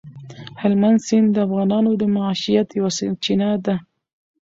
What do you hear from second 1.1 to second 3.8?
د افغانانو د معیشت یوه سرچینه ده.